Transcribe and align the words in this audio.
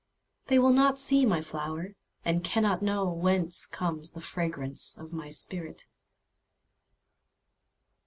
They 0.47 0.57
will 0.57 0.71
not 0.73 0.97
see 0.97 1.27
my 1.27 1.41
flower, 1.41 1.93
And 2.25 2.43
cannot 2.43 2.79
knowWhence 2.81 3.69
comes 3.69 4.13
the 4.13 4.19
fragrance 4.19 4.97
of 4.97 5.13
my 5.13 5.29
spirit! 5.29 5.85